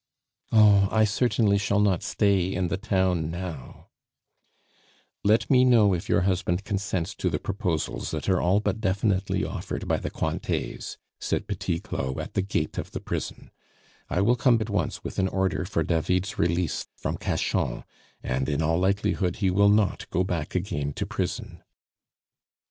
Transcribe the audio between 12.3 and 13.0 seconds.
the gate of the